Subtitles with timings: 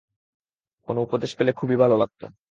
[0.87, 2.21] কোনো উপদেশ পেলে খুবই ভালো লাগত।